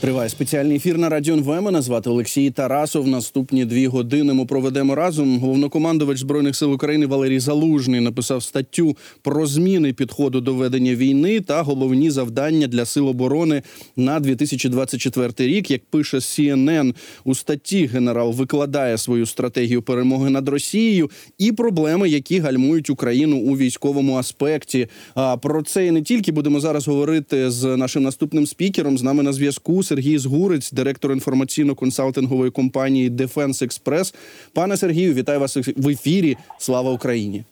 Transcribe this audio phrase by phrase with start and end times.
[0.00, 1.62] Триває спеціальний ефір на радіо НВ.
[1.62, 3.08] Мене звати Олексій Тарасов.
[3.08, 5.38] Наступні дві години ми проведемо разом.
[5.38, 11.62] Головнокомандувач збройних сил України Валерій Залужний написав статтю про зміни підходу до ведення війни та
[11.62, 13.62] головні завдання для сил оборони
[13.96, 15.70] на 2024 рік.
[15.70, 16.94] Як пише CNN,
[17.24, 23.56] у статті генерал викладає свою стратегію перемоги над Росією і проблеми, які гальмують Україну у
[23.56, 24.88] військовому аспекті.
[25.14, 28.98] А про це і не тільки будемо зараз говорити з нашим наступним спікером.
[28.98, 29.82] З нами на зв'язку.
[29.90, 34.14] Сергій Згурець, директор інформаційно-консалтингової компанії Defense Express.
[34.54, 36.36] Пане Сергію, вітаю вас в ефірі.
[36.58, 37.44] Слава Україні!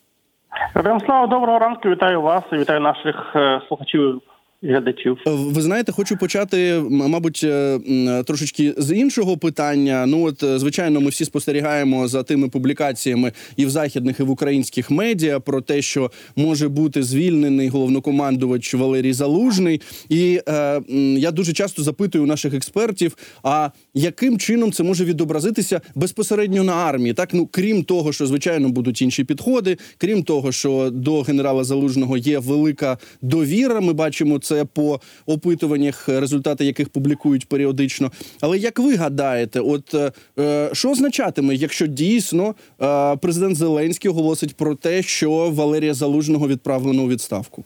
[1.06, 1.88] Слава, доброго ранку.
[1.88, 4.20] Вітаю вас і вітаю наших е, слухачів
[4.62, 5.18] глядачів.
[5.26, 7.78] Е, ви знаєте, хочу почати, мабуть, е,
[8.26, 10.06] трошечки з іншого питання.
[10.06, 14.30] Ну от е, звичайно, ми всі спостерігаємо за тими публікаціями і в західних, і в
[14.30, 19.80] українських медіа про те, що може бути звільнений головнокомандувач Валерій Залужний.
[20.08, 20.80] І е,
[21.16, 27.14] я дуже часто запитую наших експертів: а яким чином це може відобразитися безпосередньо на армії?
[27.14, 32.16] Так, ну крім того, що звичайно будуть інші підходи, крім того, що до генерала Залужного
[32.16, 33.80] є велика довіра.
[33.80, 38.10] Ми бачимо це по опитуваннях, результати яких публікують періодично.
[38.42, 44.56] Але як ви гадаєте, от е, е, що означатиме, якщо дійсно е, президент Зеленський оголосить
[44.56, 47.64] про те, що Валерія Залужного відправлено у відставку?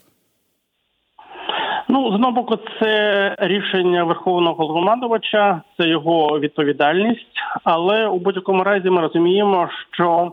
[1.89, 8.91] Ну, з одного боку, це рішення верховного головномандувача, це його відповідальність, але у будь-якому разі
[8.91, 10.33] ми розуміємо, що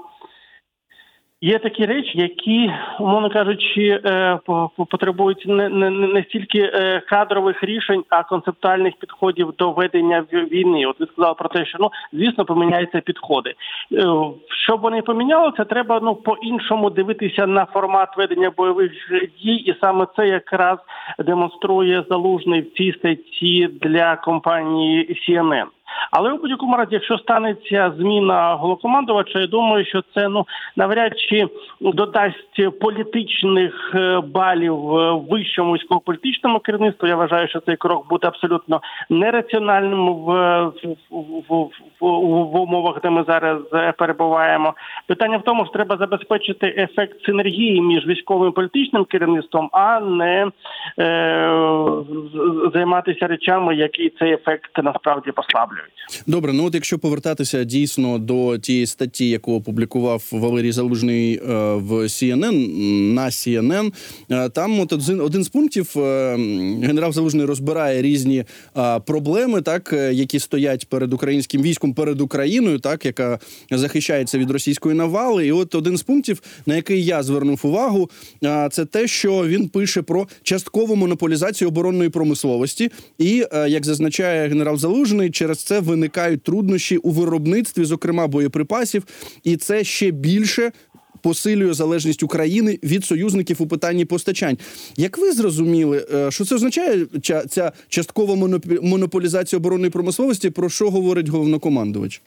[1.42, 4.40] Є такі речі, які, умовно кажучи, е,
[4.90, 10.86] потребують не не, не стільки е, кадрових рішень, а концептуальних підходів до ведення війни.
[10.86, 13.50] От ви сказали про те, що ну звісно поміняються підходи.
[13.50, 14.06] Е,
[14.66, 18.92] щоб вони помінялися, треба ну по іншому дивитися на формат ведення бойових
[19.44, 20.78] дій, і саме це якраз
[21.20, 25.66] демонструє залужний в цій статті для компанії CNN.
[26.12, 30.46] Але у будь-якому разі, якщо станеться зміна головнокомандувача, я думаю, що це ну
[30.76, 31.48] навряд чи
[31.82, 37.08] додасть політичних е, балів е, вищому військово-політичному керівництву.
[37.08, 40.66] Я вважаю, що цей крок буде абсолютно нераціональним в,
[41.10, 41.70] в, в,
[42.02, 44.74] в, в умовах, де ми зараз е, перебуваємо.
[45.08, 50.48] Питання в тому, що треба забезпечити ефект синергії між військовим і політичним керівництвом, а не
[50.48, 50.52] е,
[52.74, 55.92] займатися речами, які цей ефект насправді послаблюють.
[56.28, 61.42] Добре, ну от якщо повертатися дійсно до тієї статті, яку опублікував Валерій Залужний е,
[61.74, 62.54] в CNN,
[63.14, 63.94] на CNN,
[64.32, 65.94] е, там от один, один з пунктів
[66.84, 68.44] генерал Залужний розбирає різні
[69.06, 73.40] проблеми, так які стоять перед українським військом, перед Україною, так яка
[73.72, 75.48] захищається від російської навали.
[75.48, 78.10] І от один з пунктів, на який я звернув увагу,
[78.72, 85.32] це те, що він пише про часткову монополізацію оборонної промисловості, і як зазначає генерал Залужний,
[85.32, 89.04] через це виникають труднощі у виробництві, зокрема боєприпасів,
[89.44, 90.72] і це ще більше.
[91.22, 94.58] Посилює залежність України від союзників у питанні постачань.
[94.98, 97.06] Як ви зрозуміли, е, що це означає
[97.50, 98.50] ця часткова
[98.82, 100.50] монополізація оборонної промисловості?
[100.50, 102.22] Про що говорить головнокомандувач?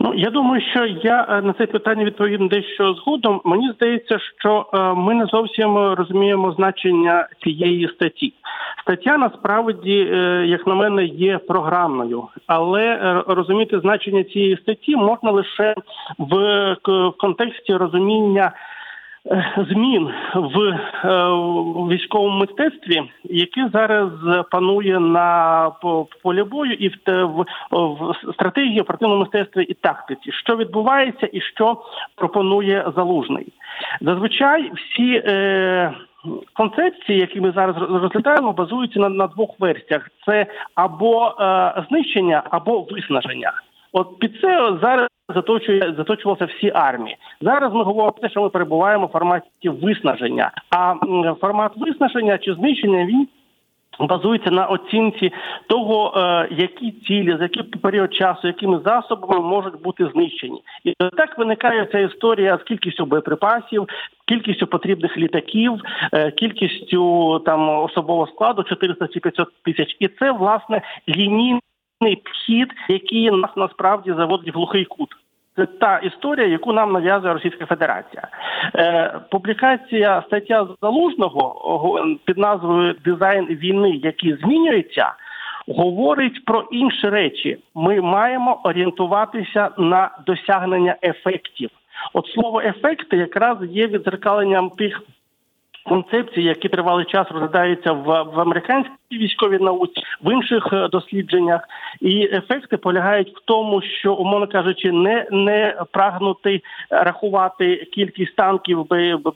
[0.00, 3.40] Ну я думаю, що я е, на це питання відповім дещо згодом.
[3.44, 8.32] Мені здається, що е, ми не зовсім розуміємо значення цієї статті.
[8.82, 15.74] Стаття насправді, е, як на мене, є програмною, але розуміти значення цієї статті можна лише
[16.18, 16.76] в
[17.18, 18.52] контексті розуміння.
[19.70, 20.78] Змін в
[21.88, 24.10] військовому мистецтві, яке зараз
[24.50, 25.70] панує на
[26.22, 27.44] полі бою, і в,
[28.32, 31.76] стратегії оперативному мистецтві і тактиці, що відбувається, і що
[32.16, 33.52] пропонує залужний.
[34.00, 35.92] Зазвичай всі е,
[36.52, 42.86] концепції, які ми зараз розглядаємо, базуються на, на двох версіях: це або е, знищення, або
[42.90, 43.52] виснаження.
[43.96, 47.16] От під це зараз заточує заточувалися всі армії.
[47.40, 50.50] Зараз ми говоримо про те, що ми перебуваємо в форматі виснаження.
[50.70, 50.94] А
[51.40, 53.28] формат виснаження чи знищення він
[54.00, 55.32] базується на оцінці
[55.68, 61.38] того, е, які цілі, за який період часу, якими засобами можуть бути знищені, і так
[61.38, 63.86] виникає ця історія з кількістю боєприпасів,
[64.28, 65.72] кількістю потрібних літаків,
[66.12, 71.60] е, кількістю там особового складу 400 чи 500 тисяч, і це власне лінійний
[72.00, 75.08] підхід, який нас насправді заводить в глухий кут.
[75.56, 78.28] Це та історія, яку нам нав'язує Російська Федерація.
[78.74, 85.12] Е, Публікація стаття залужного під назвою Дизайн війни, який змінюється,
[85.68, 87.58] говорить про інші речі.
[87.74, 91.70] Ми маємо орієнтуватися на досягнення ефектів.
[92.12, 95.02] От слово ефекти якраз є відзеркаленням тих
[95.88, 101.60] концепції, які тривалий час розглядаються в, в американській військовій науці, в інших е, дослідженнях,
[102.00, 106.60] і ефекти полягають в тому, що умовно кажучи, не не прагнути
[106.90, 108.86] рахувати кількість танків,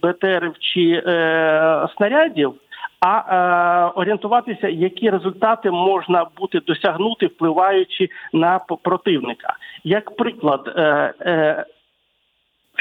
[0.03, 2.55] БТРів чи е, снарядів.
[3.01, 11.65] А е, орієнтуватися, які результати можна бути досягнути, впливаючи на противника, як приклад, е, е,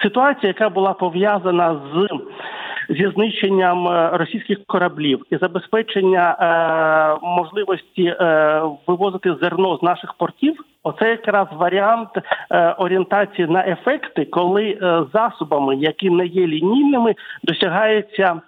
[0.04, 2.08] ситуація, яка була пов'язана з
[2.90, 10.56] зі знищенням е, російських кораблів і забезпечення е, можливості е, вивозити зерно з наших портів.
[10.84, 12.10] Оце якраз варіант
[12.52, 18.42] е, орієнтації на ефекти, коли е, засобами, які не є лінійними, досягається.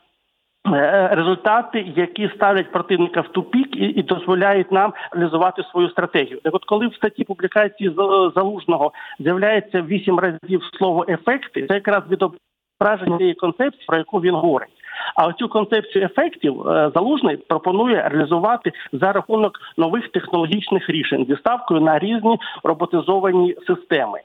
[0.67, 6.39] Е, результати, які ставлять противника в тупік і, і дозволяють нам реалізувати свою стратегію.
[6.43, 7.95] Так от коли в статті публікації
[8.35, 12.50] залужного з'являється вісім разів слово ефекти, це якраз відображення
[12.81, 14.69] враження цієї концепції, про яку він говорить.
[15.15, 21.81] А оцю концепцію ефектів е, залужний пропонує реалізувати за рахунок нових технологічних рішень зі ставкою
[21.81, 24.19] на різні роботизовані системи.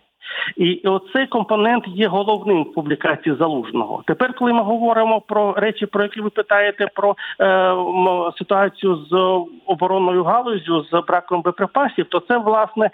[0.56, 4.03] І оцей компонент є головним в публікації залужного.
[4.06, 7.75] Тепер, коли ми говоримо про речі, про які ви питаєте, про е,
[8.38, 12.91] ситуацію з оборонною галузю з браком боєприпасів, то це власне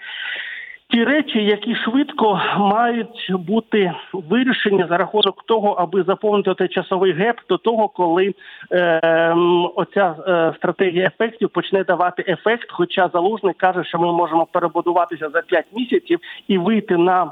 [0.93, 7.39] ті речі, які швидко мають бути вирішені за рахунок того, аби заповнити той часовий геп
[7.49, 8.33] до того, коли
[8.71, 9.35] е,
[9.75, 12.71] оця е, стратегія ефектів почне давати ефект.
[12.71, 17.31] Хоча залужний каже, що ми можемо перебудуватися за 5 місяців і вийти на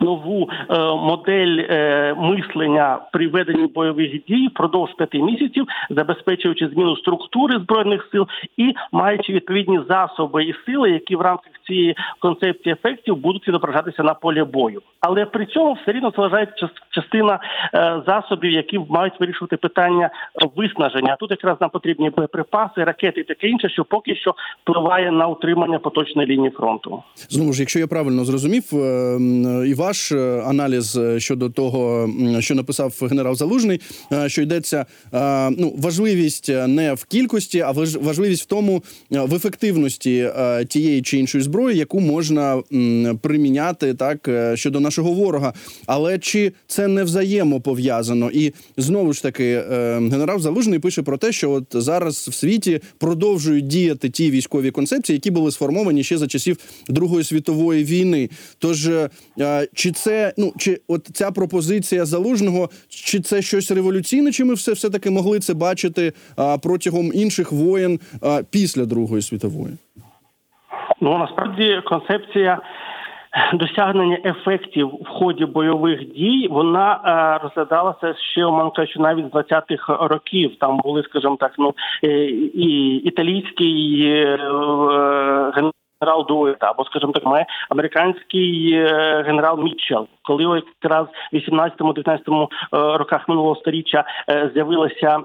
[0.00, 7.58] нову е, модель е, мислення при веденні бойових дій впродовж п'яти місяців, забезпечуючи зміну структури
[7.58, 8.26] збройних сил
[8.56, 14.14] і маючи відповідні засоби і сили, які в рамках цієї концепції ефектів будуть відображатися на
[14.14, 14.82] полі бою.
[15.00, 17.40] Але при цьому все рівно залишається частина
[17.74, 20.10] е, засобів, які мають вирішувати питання
[20.56, 21.16] виснаження.
[21.20, 25.78] Тут якраз нам потрібні боєприпаси, ракети і таке інше, що поки що впливає на утримання
[25.78, 27.02] поточної лінії фронту.
[27.30, 28.64] Знову ж, якщо я правильно зрозумів,
[29.66, 32.08] і ваш е, аналіз е, щодо того,
[32.40, 33.80] що написав генерал Залужний,
[34.12, 34.86] е, що йдеться
[35.50, 37.70] ну важливість не в кількості, а
[38.00, 40.30] важливість в тому в ефективності
[40.68, 42.62] тієї чи іншої зброї, яку можна
[43.20, 45.52] приміняти так щодо нашого ворога.
[45.86, 48.30] Але чи це не взаємопов'язано?
[48.30, 49.62] І знову ж таки,
[50.10, 55.14] генерал Залужний пише про те, що от зараз в світі продовжують діяти ті військові концепції,
[55.16, 56.56] які були сформовані ще за часів
[56.88, 58.30] Другої світової війни.
[58.58, 58.90] Тож
[59.74, 64.32] чи це ну чи от ця пропозиція залужного, чи це щось революційне?
[64.32, 66.12] Чи ми все все таки могли це бачити
[66.62, 68.00] протягом інших воєн
[68.50, 69.74] після Другої світової?
[71.04, 72.58] Ну насправді концепція.
[73.52, 80.06] Досягнення ефектів в ході бойових дій вона е, розглядалася ще умовно кажучи, навіть з 20-х
[80.06, 80.56] років.
[80.60, 81.74] Там були, скажімо так, ну
[82.04, 82.08] е,
[82.54, 84.36] і італійський е,
[85.54, 90.06] генерал Дуета, або, скажімо так, має американський е, генерал Мітчел.
[90.24, 95.20] Коли якраз в 18-19 е, роках минулого століття е, з'явилася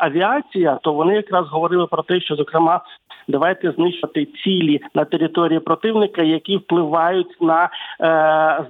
[0.00, 2.80] авіація, то вони якраз говорили про те, що зокрема
[3.28, 7.68] давайте знищувати цілі на території противника, які впливають на е,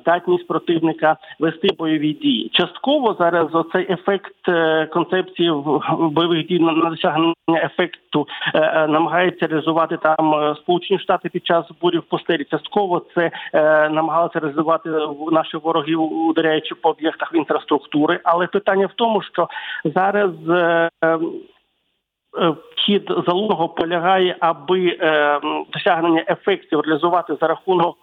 [0.01, 2.51] здатність противника вести бойові дії.
[2.53, 5.53] Частково зараз оцей ефект е, концепції
[5.99, 11.65] бойових дій на досягнення ефекту е, е, намагається реалізувати там е, Сполучені Штати під час
[11.81, 12.45] бурів в постелі.
[12.45, 14.91] Частково це е, намагалися реалізувати
[15.33, 18.21] наші вороги, ударяючи по об'єктах інфраструктури.
[18.25, 19.49] Але питання в тому, що
[19.85, 20.31] зараз.
[20.51, 20.91] Е,
[22.77, 25.41] Хід залунного полягає, аби е,
[25.73, 27.97] досягнення ефектів реалізувати за рахунок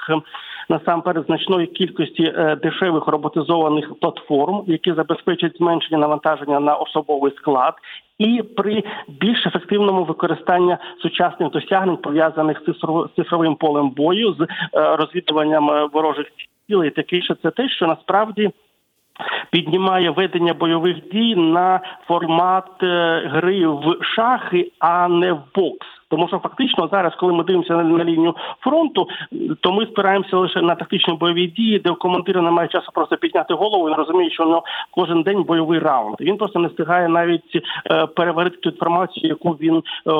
[0.69, 7.73] насамперед значної кількості е, дешевих роботизованих платформ, які забезпечують зменшення навантаження на особовий склад,
[8.17, 12.73] і при більш ефективному використанні сучасних досягнень пов'язаних з
[13.15, 14.47] цифровим полем бою з е,
[14.95, 16.27] розвідуванням е, ворожих
[16.73, 18.51] цілей, таке це те, що насправді
[19.51, 25.87] піднімає ведення бойових дій на формат е, гри в шахи, а не в бокс.
[26.13, 29.07] Тому що фактично зараз, коли ми дивимося на, на лінію фронту,
[29.61, 33.89] то ми спираємося лише на тактичні бойові дії, де командира немає часу просто підняти голову
[33.89, 36.15] і розуміє, що ну, кожен день бойовий раунд.
[36.19, 40.11] Він просто не встигає навіть е, переварити ту інформацію, яку він е,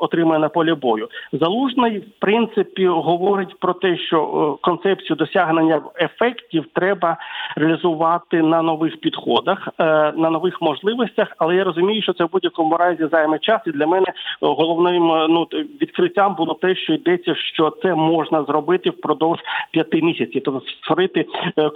[0.00, 1.08] отримує на полі бою.
[1.32, 7.16] Залужний в принципі говорить про те, що е, концепцію досягнення ефектів треба
[7.56, 9.84] реалізувати на нових підходах, е,
[10.16, 11.28] на нових можливостях.
[11.38, 14.06] Але я розумію, що це в будь-якому разі займе час, і для мене
[14.40, 15.42] головним ну
[15.82, 19.38] відкриттям було те, що йдеться, що це можна зробити впродовж
[19.70, 21.26] п'яти місяців, тобто створити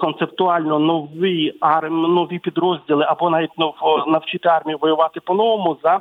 [0.01, 3.51] концептуально нові армії, нові підрозділи або навіть
[4.07, 6.01] навчити армію воювати по-новому за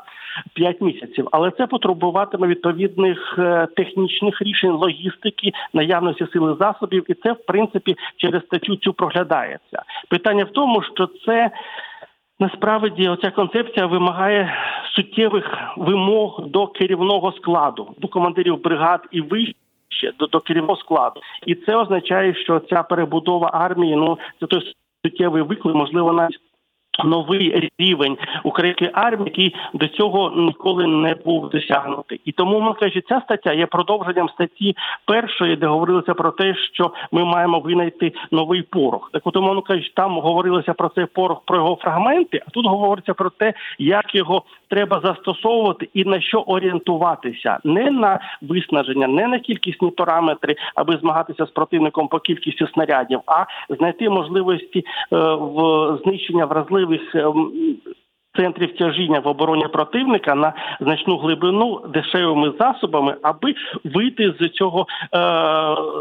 [0.54, 1.27] п'ять місяців.
[1.32, 3.39] Але це потребуватиме відповідних
[3.75, 9.84] технічних рішень, логістики, наявності сили засобів, і це в принципі через статтю цю проглядається.
[10.10, 11.51] Питання в тому, що це.
[12.39, 14.53] Насправді, оця концепція вимагає
[14.96, 21.56] суттєвих вимог до керівного складу, до командирів бригад і вище до, до керівного складу, і
[21.56, 24.74] це означає, що ця перебудова армії ну це той
[25.06, 26.39] суттєвий виклик, можливо, навіть
[27.06, 33.06] новий рівень української армії, який до цього ніколи не був досягнутий, і тому ми кажуть,
[33.10, 34.75] ця стаття є продовженням статті
[35.06, 39.10] першої, де говорилося про те, що ми маємо винайти новий порох.
[39.13, 42.42] Так, от умовно кажуть, там говорилося про цей порох, про його фрагменти.
[42.48, 48.20] А тут говориться про те, як його треба застосовувати і на що орієнтуватися, не на
[48.42, 54.80] виснаження, не на кількісні параметри, аби змагатися з противником по кількості снарядів, а знайти можливості
[54.80, 57.82] е, в знищення вразливих service um,
[58.38, 63.53] центрів тяжіння в обороні противника на значну глибину дешевими засобами, аби
[63.84, 65.17] вийти з цього е,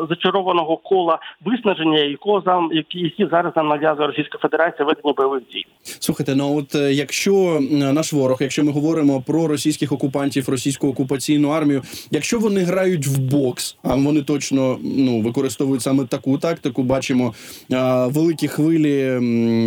[0.09, 5.67] зачарованого кола виснаження, якого зам які, зараз нам нав'язує Російська Федерація ведення бойових дій.
[5.83, 11.49] Слухайте, ну от е, якщо наш ворог, якщо ми говоримо про російських окупантів, російську окупаційну
[11.49, 17.35] армію, якщо вони грають в бокс, а вони точно ну використовують саме таку тактику, бачимо
[17.73, 19.11] а, великі хвилі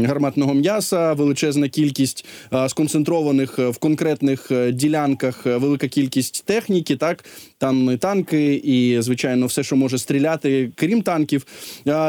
[0.08, 2.26] гарматного м'яса, величезна кількість
[2.68, 7.26] сконцентрованих е, в конкретних е, ділянках е, велика кількість техніки, так
[7.58, 11.46] там і танки, і звичайно, все, що може стріляти, крім танків.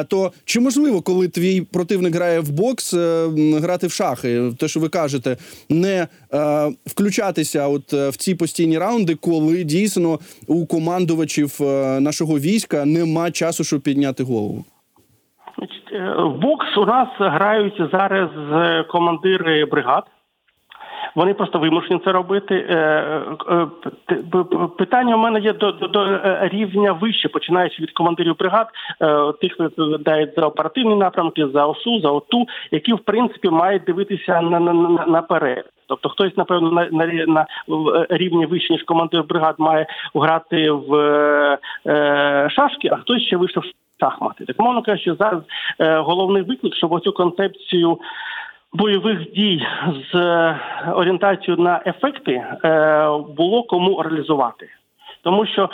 [0.08, 2.94] То чи можливо, коли твій противник грає в бокс,
[3.62, 4.52] грати в шахи?
[4.58, 5.36] Те, що ви кажете,
[5.68, 6.08] не
[6.86, 11.56] включатися, от в ці постійні раунди, коли дійсно у командувачів
[12.00, 14.64] нашого війська нема часу, щоб підняти голову?
[16.18, 18.30] В бокс у нас грають зараз
[18.88, 20.04] командири бригад.
[21.14, 22.66] Вони просто вимушені це робити.
[22.68, 22.76] Е,
[23.50, 23.66] е,
[24.78, 28.68] питання у мене є до, до, до е, рівня вище, починаючи від командирів бригад,
[29.40, 34.40] тих, хто відповідають за оперативні напрямки, за ОСУ, за ОТУ, які в принципі мають дивитися
[34.40, 35.64] на, на, на наперед.
[35.86, 37.46] Тобто хтось, напевно, на на, на
[38.10, 40.94] рівні вище, ніж командир бригад має грати в
[41.86, 43.64] е, шашки, а хтось ще вийшов
[44.00, 44.44] шахмати.
[44.44, 45.42] Так мовно кажучи, зараз
[45.78, 47.98] е, головний виклик, щоб оцю концепцію
[48.72, 49.66] бойових дій
[50.12, 50.14] з
[50.94, 52.46] орієнтацією на ефекти е,
[53.36, 54.68] було кому реалізувати
[55.22, 55.70] тому що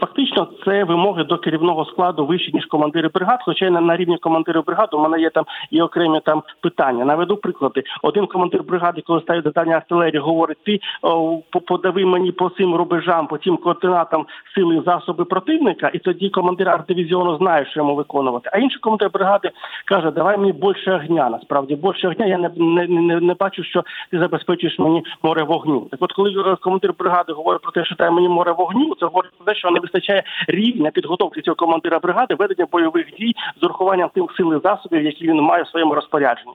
[0.00, 3.40] фактично це вимоги до керівного складу вищі ніж командири бригад.
[3.44, 7.04] Хоча на, рівні командирів бригад у мене є там і окремі там питання.
[7.04, 7.82] Наведу приклади.
[8.02, 13.26] Один командир бригади, коли ставить завдання артилерії, говорить: ти о, подави мені по цим рубежам,
[13.26, 18.50] по цим координатам сили засоби противника, і тоді командир артдивізіону знає, що йому виконувати.
[18.52, 19.50] А інший командир бригади
[19.84, 21.28] каже: Давай мені більше огня.
[21.30, 22.26] Насправді більше огня.
[22.26, 25.80] Я не не, не, не бачу, що ти забезпечуєш мені море вогню.
[25.90, 28.94] Так, от коли е, командир бригади говорить про те, що дай мені море вогню вогню.
[29.00, 33.34] Це говорить про те, що не вистачає рівня підготовки цього командира бригади ведення бойових дій
[33.60, 36.52] з урахуванням тих сил і засобів, які він має в своєму розпорядженні.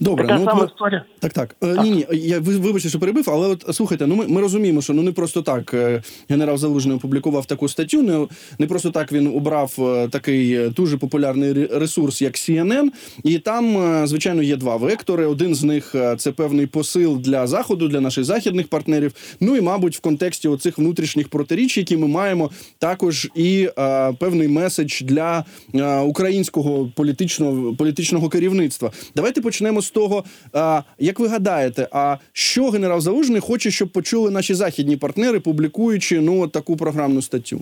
[0.00, 1.04] Добре, така ну сама історія.
[1.18, 1.56] Так, так.
[1.62, 1.84] Е, так.
[1.84, 5.02] Ні, ні, я вибачте, що перебив, але от слухайте, ну ми ми розуміємо, що ну
[5.02, 8.02] не просто так е, генерал Залужний опублікував таку статтю.
[8.02, 8.26] Не
[8.58, 12.88] не просто так він обрав е, такий дуже популярний ресурс, як CNN,
[13.24, 15.26] і там, звичайно, є два вектори.
[15.26, 19.12] Один з них це певний посил для заходу, для наших західних партнерів.
[19.40, 24.48] Ну і мабуть, в контексті оцих внутрішніх протиріч, які ми маємо, також і а, певний
[24.48, 28.90] меседж для а, українського політичного політичного керівництва.
[29.14, 33.92] Давайте почнемо почнемо з того, а, як ви гадаєте, а що генерал Залужний хоче, щоб
[33.92, 37.60] почули наші західні партнери, публікуючи ну таку програмну статтю?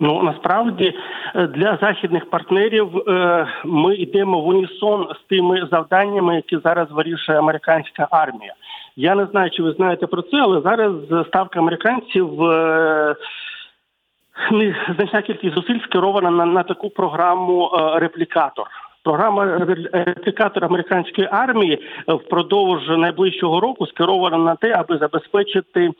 [0.00, 0.94] Ну насправді
[1.34, 7.38] е, для західних партнерів е, ми йдемо в унісон з тими завданнями, які зараз вирішує
[7.38, 8.54] американська армія.
[8.96, 10.92] Я не знаю, чи ви знаєте про це, але зараз
[11.28, 12.42] ставка американців.
[12.42, 13.16] Е,
[14.96, 18.66] значна кількість зусиль скерована на на таку програму реплікатор.
[19.08, 25.90] Програма реплікатор американської армії впродовж найближчого року скерована на те, аби забезпечити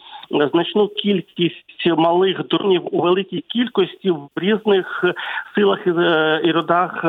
[0.52, 5.04] значну кількість малих дронів у великій кількості в різних
[5.54, 5.78] силах
[6.44, 7.04] і родах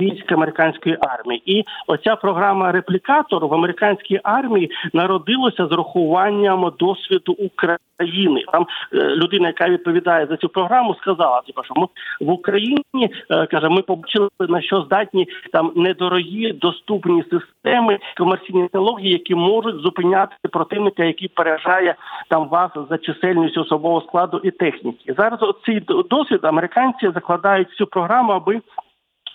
[0.00, 1.42] військ американської армії.
[1.46, 8.44] І оця програма реплікатор в американській армії народилася з рахуванням досвіду України України.
[8.52, 11.86] Там е, людина, яка відповідає за цю програму, сказала, типу, що ми
[12.20, 19.12] в Україні е, каже, ми побачили на що здатні там недорогі доступні системи комерційні технології,
[19.12, 21.94] які можуть зупиняти противника, який переражає
[22.28, 25.14] там вас за чисельністю особового складу і техніки.
[25.18, 28.60] Зараз цей досвід американці закладають цю програму, аби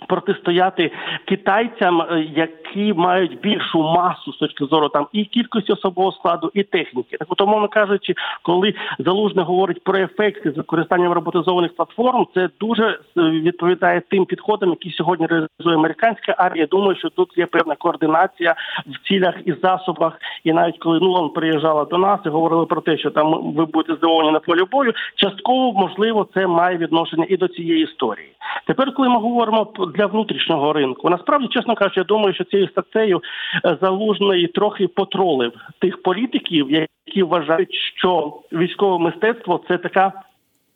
[0.08, 0.92] протистояти
[1.26, 6.64] китайцям, е, які мають більшу масу з точки зору там і кількості особового складу, і
[6.64, 7.18] техніки.
[7.18, 13.00] Так, от, умовно кажучи, коли залужне говорить про ефекти з використанням роботизованих платформ, це дуже
[13.18, 16.68] е, відповідає тим підходам, які сьогодні реалізує американська армія.
[16.72, 18.56] Думаю, що тут є певна координація
[18.88, 20.20] в цілях і засобах.
[20.44, 23.96] І навіть коли Нулан приїжджала до нас і говорили про те, що там ви будете
[23.96, 28.30] здивовані на полі бою, частково можливо це має відношення і до цієї історії.
[28.68, 33.22] Тепер, коли ми говоримо для внутрішнього ринку, насправді, чесно кажучи, я думаю, що цією статтею
[33.66, 40.14] е, залужний трохи потролив тих політиків, які вважають, що військове мистецтво це така.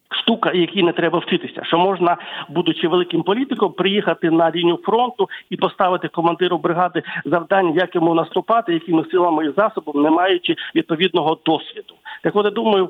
[0.09, 2.17] Штука, якій не треба вчитися, що можна,
[2.49, 8.73] будучи великим політиком, приїхати на лінію фронту і поставити командиру бригади завдання, як йому наступати,
[8.73, 11.93] якими силами і засобами, не маючи відповідного досвіду.
[12.23, 12.87] Так от я думаю,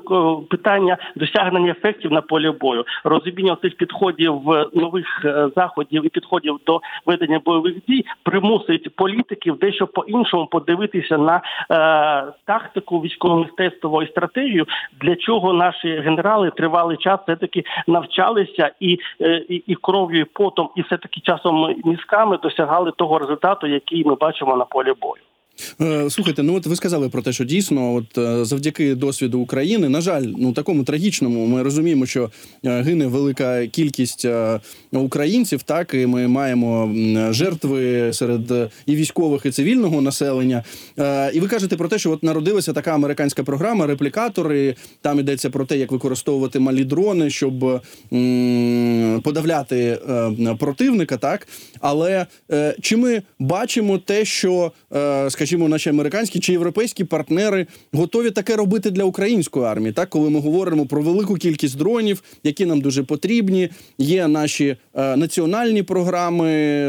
[0.50, 4.40] питання досягнення ефектів на полі бою, розуміння цих підходів
[4.74, 11.18] нових е, заходів і підходів до ведення бойових дій примусить політиків дещо по іншому подивитися
[11.18, 14.66] на е, тактику військового мистецтва і стратегію,
[15.00, 20.24] для чого наші генерали тривалий час все таки навчалися і, е, і, і кров'ю, і
[20.24, 25.22] потом, і все таки часом мізками досягали того результату, який ми бачимо на полі бою.
[25.80, 29.88] Е, слухайте, ну от ви сказали про те, що дійсно, от е, завдяки досвіду України,
[29.88, 32.30] на жаль, ну такому трагічному, ми розуміємо, що
[32.64, 34.26] е, гине велика кількість
[34.92, 35.62] українців.
[35.62, 36.94] Так і ми маємо
[37.32, 40.64] жертви серед і військових, і цивільного населення.
[41.34, 44.74] І ви кажете про те, що от народилася така американська програма, реплікатори.
[45.00, 47.82] Там йдеться про те, як використовувати малі дрони, щоб
[49.22, 49.98] подавляти
[50.58, 51.16] противника.
[51.16, 51.48] Так,
[51.80, 52.26] але
[52.80, 54.72] чи ми бачимо те, що
[55.28, 59.92] скажімо, скажімо, наші американські чи європейські партнери готові таке робити для української армії.
[59.92, 65.16] Так, коли ми говоримо про велику кількість дронів, які нам дуже потрібні, є наші е,
[65.16, 66.48] національні програми,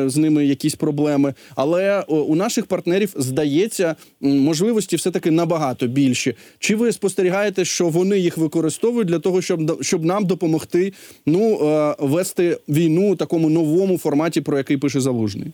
[0.09, 1.33] з ними якісь проблеми.
[1.55, 6.35] Але о, у наших партнерів здається можливості все таки набагато більші.
[6.59, 10.93] Чи ви спостерігаєте, що вони їх використовують для того, щоб щоб нам допомогти
[11.25, 15.53] ну е, вести війну у такому новому форматі, про який пише залужний?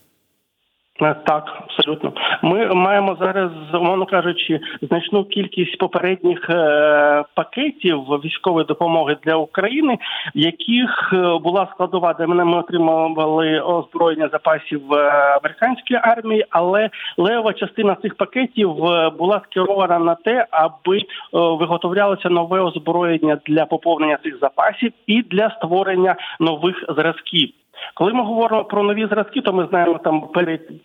[1.02, 2.14] Е, так, абсолютно.
[2.42, 9.98] Ми маємо зараз, умовно кажучи, значну кількість попередніх е, пакетів військової допомоги для України,
[10.36, 14.94] в яких е, була складова, де мене ми отримували озброєння запасів в
[15.42, 18.76] американській армії, але лева частина цих пакетів
[19.18, 21.02] була скерована на те, аби
[21.34, 27.50] виготовлялося нове озброєння для поповнення цих запасів і для створення нових зразків.
[27.94, 30.24] Коли ми говоримо про нові зразки, то ми знаємо там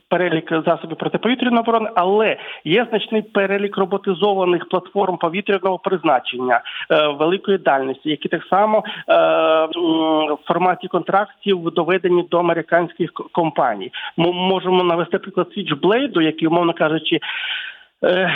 [0.09, 8.11] перелік засобів протиповітряної оборони, але є значний перелік роботизованих платформ повітряного призначення е, великої дальності,
[8.11, 9.15] які так само е,
[10.33, 13.93] в форматі контрактів доведені до американських компаній.
[14.17, 17.19] Ми можемо навести приклад Switchblade, який, умовно кажучи.
[18.05, 18.31] Е,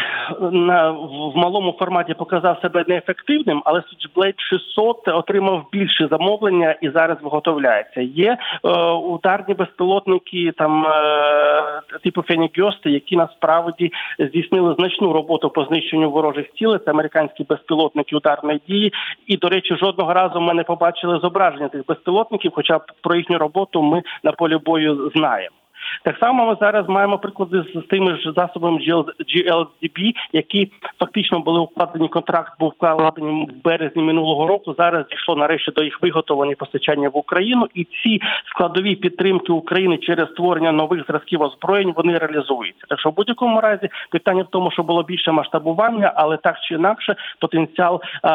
[0.53, 7.19] на в малому форматі показав себе неефективним, але Switchblade 600 отримав більше замовлення і зараз
[7.23, 8.01] виготовляється.
[8.01, 16.11] Є е, ударні безпілотники там е, типу Фенігьости, які насправді здійснили значну роботу по знищенню
[16.11, 16.79] ворожих цілей.
[16.85, 18.93] Це американські безпілотники ударної дії.
[19.27, 22.53] І до речі, жодного разу ми не побачили зображення тих безпілотників.
[22.55, 25.57] Хоча про їхню роботу ми на полі бою знаємо.
[26.03, 32.09] Так само ми зараз маємо приклади з тими ж засобами GLDB, які фактично були укладені.
[32.09, 34.75] Контракт був вкладений в березні минулого року.
[34.79, 40.29] Зараз дійшло нарешті до їх виготовлення постачання в Україну, і ці складові підтримки України через
[40.31, 42.87] створення нових зразків озброєнь вони реалізуються.
[42.89, 46.75] Так що в будь-якому разі питання в тому, що було більше масштабування, але так чи
[46.75, 48.31] інакше, потенціал а,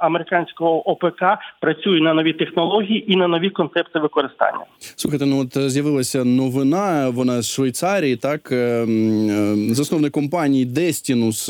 [0.00, 1.22] американського ОПК
[1.60, 4.64] працює на нові технології і на нові концепти використання.
[4.78, 7.08] Слухайте, ну от з'явилася новина новина.
[7.08, 10.64] Вона з Швейцарії, так е, е, засновник компанії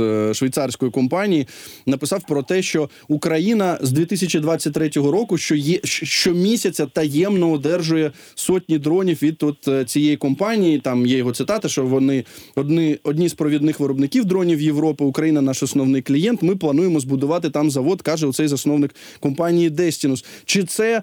[0.01, 1.47] е, швейцарської компанії,
[1.87, 9.23] написав про те, що Україна з 2023 року, що є щомісяця таємно одержує сотні дронів
[9.23, 10.79] від от цієї компанії.
[10.79, 15.05] Там є його цитата, що вони одні одні з провідних виробників дронів Європи.
[15.05, 16.43] Україна наш основний клієнт.
[16.43, 20.25] Ми плануємо збудувати там завод, каже оцей засновник компанії Destinus.
[20.45, 21.03] Чи це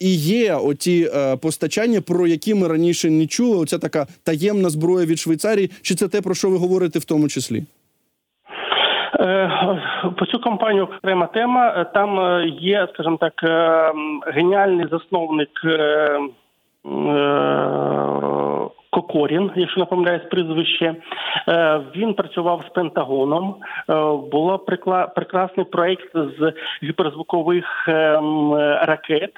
[0.00, 1.08] і є оті
[1.42, 3.56] постачання, про які ми раніше не чули?
[3.56, 5.70] оця така таємна зброя від Швейцарії?
[5.82, 7.62] Чи це те про що ви говорите в тому числі?
[9.20, 9.50] Е,
[10.18, 11.74] По цю компанію окрема тема.
[11.76, 13.92] Е, Там е, є, скажімо так, е,
[14.26, 16.20] геніальний засновник е, е,
[18.90, 20.94] Кокорін, якщо не помиляюсь прізвище.
[21.48, 23.54] Е, Він працював з Пентагоном.
[23.90, 23.94] Е,
[24.32, 24.58] Було
[25.16, 26.52] прекрасний проєкт з
[26.82, 27.92] гіперзвукових е,
[28.82, 29.32] ракет.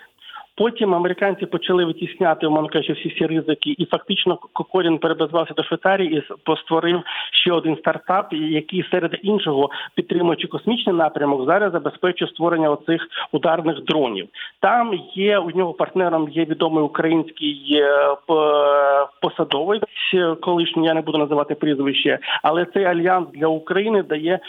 [0.63, 6.19] Потім американці почали витісняти, умовно кажучи, всі ці ризики, і фактично Кокорін перебазувався до Швейцарії
[6.19, 13.09] і постворив ще один стартап, який серед іншого, підтримуючи космічний напрямок, зараз забезпечує створення оцих
[13.33, 14.29] ударних дронів.
[14.61, 18.17] Там є у нього партнером є відомий український е,
[19.23, 19.83] посадовець,
[20.41, 24.41] колишній я не буду називати прізвище, але цей альянс для України дає.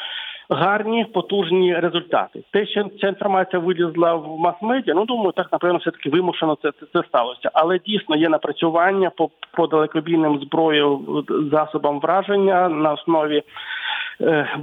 [0.49, 2.43] Гарні потужні результати.
[2.51, 6.71] Те, що ця інформація вилізла в мас-медіа, ну думаю, так напевно, все таки вимушено це,
[6.79, 7.51] це, це сталося.
[7.53, 10.99] Але дійсно є напрацювання по, по далекобійним зброю
[11.51, 13.43] засобам враження на основі е,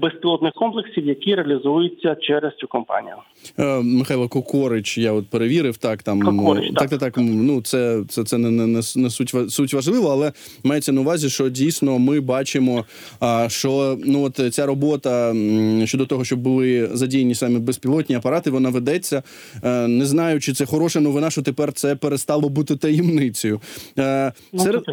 [0.03, 3.15] безпілотних комплексів, які реалізуються через цю компанію.
[3.59, 6.91] Е, Михайло Кокорич, я от перевірив, так там Кокорич, ну, так.
[6.91, 7.25] так, так, так.
[7.27, 10.33] Ну це це, це не, не, не, не суть суть важливо, але
[10.65, 12.85] мається на увазі, що дійсно ми бачимо,
[13.47, 15.35] що ну от ця робота
[15.85, 19.23] щодо того, щоб були задіяні саме безпілотні апарати, вона ведеться.
[19.65, 23.61] Е, Не знаю, чи це хороша новина, що тепер це перестало бути таємницею.
[23.99, 24.85] Е, Ну, Серед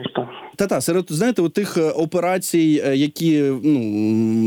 [0.56, 4.47] та та серед знаєте, от тих е, операцій, е, які ну е,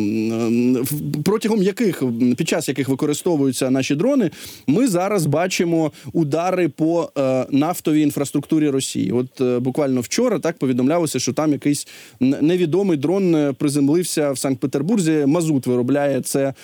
[1.25, 2.03] протягом яких
[2.37, 4.31] під час яких використовуються наші дрони,
[4.67, 9.13] ми зараз бачимо удари по е, нафтовій інфраструктурі Росії.
[9.13, 11.89] От е, буквально вчора так повідомлялося, що там якийсь
[12.21, 15.25] невідомий дрон е, приземлився в Санкт-Петербурзі.
[15.27, 16.55] Мазут виробляє це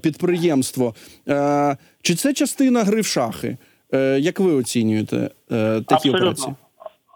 [0.00, 0.94] підприємство.
[2.02, 3.56] Чи це частина гри в шахи?
[4.18, 6.18] Як ви оцінюєте такі Абсолютно.
[6.18, 6.54] операції?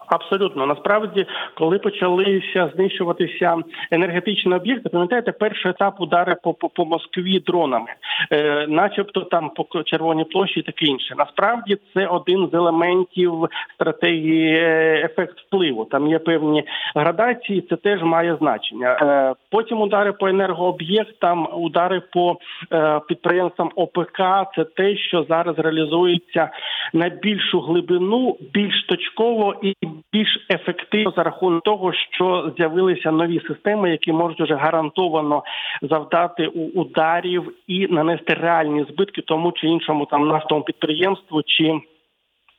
[0.09, 3.57] Абсолютно, насправді, коли почалися знищуватися
[3.91, 7.91] енергетичні об'єкти, пам'ятаєте, перший етап удари по по, по Москві дронами,
[8.33, 11.15] е, начебто там по червоній площі таке інше.
[11.19, 13.33] Насправді це один з елементів
[13.75, 15.85] стратегії е, ефект впливу.
[15.85, 18.93] Там є певні градації, це теж має значення.
[18.93, 22.37] Е, потім удари по енергооб'єктам, удари по
[22.73, 24.19] е, підприємствам ОПК.
[24.57, 26.51] Це те, що зараз реалізується
[26.93, 29.75] на більшу глибину, більш точково і
[30.13, 35.43] більш ефективно за рахунок того, що з'явилися нові системи, які можуть вже гарантовано
[35.83, 41.81] завдати ударів і нанести реальні збитки тому чи іншому там нафтовому підприємству чи.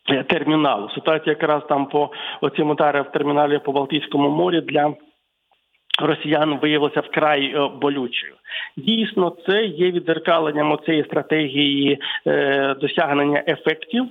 [0.09, 2.09] е, Терміналу ситуація якраз там по
[2.41, 4.93] оцім ударам в терміналі по Балтійському морі для
[6.01, 8.33] росіян виявилася вкрай е, болючою.
[8.77, 14.05] Дійсно, це є відзеркаленням цієї стратегії е, досягнення ефектів.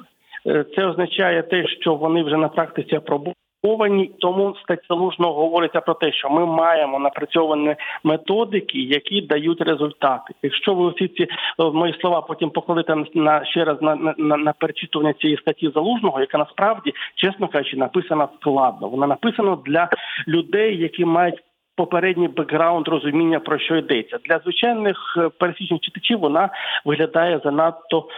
[0.49, 4.11] Е, Це означає те, що вони вже на практиці апробовані.
[4.19, 10.35] Тому стаття Лужного говориться про те, що ми маємо напрацьовані методики, які дають результати.
[10.43, 14.37] Якщо ви всі ці е, мої слова потім покладете на ще раз на, на, на,
[14.37, 18.89] на перечитування цієї статті залужного, яка насправді, чесно кажучи, написана складно.
[18.89, 19.89] Вона написана для
[20.29, 21.43] людей, які мають
[21.77, 26.19] попередній бекграунд розуміння про що йдеться для звичайних е, пересічних читачів.
[26.19, 26.49] Вона
[26.85, 28.09] виглядає занадто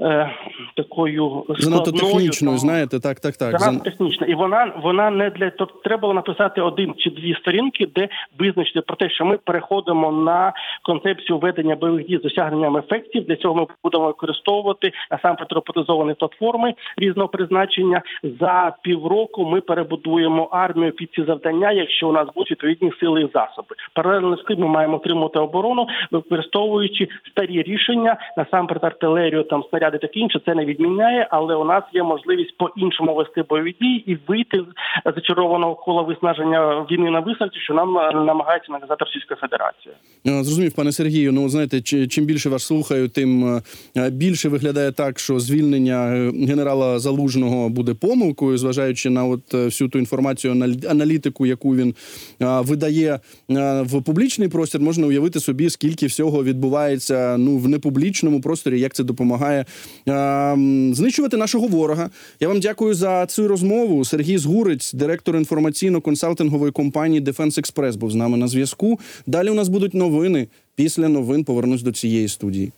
[0.00, 0.30] е,
[0.76, 3.60] такою Занадто технічною, знаєте, так, так, так.
[3.60, 7.34] Занадто Зан- технічна, і вона вона не для тобто треба було написати один чи дві
[7.34, 12.76] сторінки, де визначити про те, що ми переходимо на концепцію ведення бойових дій з досягненням
[12.76, 13.24] ефектів.
[13.26, 18.02] Для цього ми будемо використовувати насамперед роботизовані платформи різного призначення.
[18.40, 23.28] За півроку ми перебудуємо армію під ці завдання, якщо у нас будуть відповідні сили і
[23.34, 23.76] засоби.
[23.94, 30.20] Паралельно з тим ми маємо отримувати оборону, використовуючи старі рішення, насамперед артилерію, там снаряди таке
[30.20, 30.40] інше.
[30.44, 34.58] Це не відміняє, але у нас є можливість по-іншому вести бойові дії і вийти
[35.06, 39.94] з зачарованого кола виснаження війни на висадці, що нам е, намагається нав'язати Російська Федерація.
[40.26, 41.32] Е, Зрозумів, пане Сергію.
[41.32, 43.56] Ну знаєте, чим більше вас слухаю, тим
[43.96, 49.98] е, більше виглядає так, що звільнення генерала Залужного буде помилкою, зважаючи на от всю ту
[49.98, 51.94] інформацію, анал- аналітику, яку він
[52.40, 53.20] видає
[53.82, 59.04] в публічний простір, можна уявити собі, скільки всього відбувається ну в непублічному просторі, як це
[59.04, 59.64] допомагає
[60.94, 62.10] знищувати нашого ворога.
[62.40, 64.04] Я вам дякую за цю розмову.
[64.04, 68.98] Сергій Згурець, директор інформаційно-консалтингової компанії Defense Express, був з нами на зв'язку.
[69.26, 70.48] Далі у нас будуть новини.
[70.74, 72.72] Після новин повернусь до цієї студії.